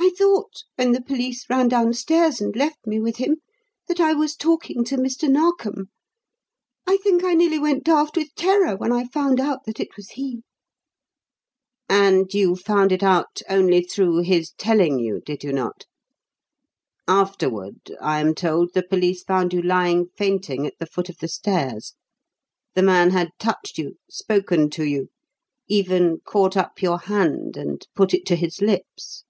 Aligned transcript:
I 0.00 0.10
thought, 0.14 0.64
when 0.76 0.92
the 0.92 1.00
police 1.00 1.48
ran 1.48 1.68
down 1.68 1.94
stairs 1.94 2.38
and 2.40 2.54
left 2.54 2.86
me 2.86 3.00
with 3.00 3.16
him, 3.16 3.36
that 3.88 3.98
I 3.98 4.12
was 4.12 4.36
talking 4.36 4.84
to 4.84 4.96
Mr. 4.98 5.26
Narkom. 5.26 5.86
I 6.86 6.98
think 6.98 7.24
I 7.24 7.32
nearly 7.32 7.58
went 7.58 7.82
daft 7.84 8.16
with 8.18 8.34
terror 8.34 8.76
when 8.76 8.92
I 8.92 9.04
found 9.06 9.40
out 9.40 9.60
that 9.64 9.80
it 9.80 9.96
was 9.96 10.10
he." 10.10 10.42
"And 11.88 12.32
you 12.34 12.56
found 12.56 12.92
it 12.92 13.02
out 13.02 13.40
only 13.48 13.80
through 13.80 14.18
his 14.22 14.50
telling 14.58 14.98
you, 14.98 15.20
did 15.24 15.44
you 15.44 15.52
not? 15.52 15.86
Afterward, 17.08 17.80
I 17.98 18.20
am 18.20 18.34
told, 18.34 18.74
the 18.74 18.82
police 18.82 19.22
found 19.22 19.54
you 19.54 19.62
lying 19.62 20.08
fainting 20.18 20.66
at 20.66 20.74
the 20.78 20.86
foot 20.86 21.08
of 21.08 21.18
the 21.18 21.28
stairs. 21.28 21.94
The 22.74 22.82
man 22.82 23.10
had 23.10 23.30
touched 23.38 23.78
you, 23.78 23.96
spoken 24.10 24.68
to 24.70 24.84
you, 24.84 25.08
even 25.68 26.18
caught 26.22 26.54
up 26.54 26.82
your 26.82 26.98
hand 26.98 27.56
and 27.56 27.86
put 27.94 28.12
it 28.12 28.26
to 28.26 28.36
his 28.36 28.60
lips? 28.60 29.24